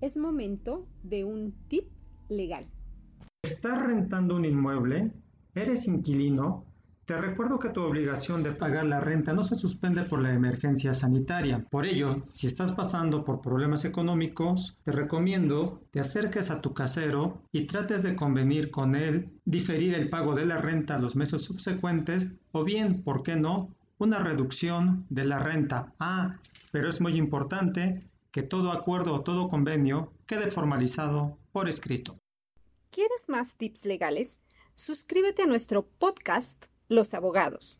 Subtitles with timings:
[0.00, 1.88] es momento de un tip
[2.28, 2.66] legal.
[3.42, 5.12] ¿Estás rentando un inmueble?
[5.54, 6.64] ¿Eres inquilino?
[7.08, 10.92] Te recuerdo que tu obligación de pagar la renta no se suspende por la emergencia
[10.92, 11.64] sanitaria.
[11.70, 17.40] Por ello, si estás pasando por problemas económicos, te recomiendo te acerques a tu casero
[17.50, 22.28] y trates de convenir con él, diferir el pago de la renta los meses subsecuentes
[22.52, 25.94] o bien, ¿por qué no?, una reducción de la renta.
[25.98, 26.36] Ah,
[26.72, 32.18] pero es muy importante que todo acuerdo o todo convenio quede formalizado por escrito.
[32.90, 34.40] ¿Quieres más tips legales?
[34.74, 37.76] Suscríbete a nuestro podcast Los Abogados.